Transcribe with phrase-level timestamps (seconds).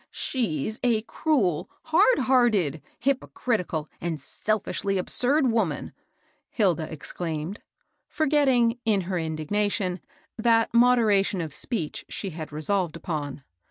[0.25, 5.93] "She's a cruel, hard hearted, hypocritical, and selfishly absurd woman!"
[6.49, 7.61] Hilda exclaimed,
[8.07, 9.99] forget ting, in her indignation,
[10.39, 13.43] that moderation of speech she had resolved upon.